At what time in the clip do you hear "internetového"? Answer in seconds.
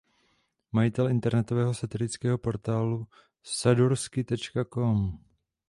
1.09-1.73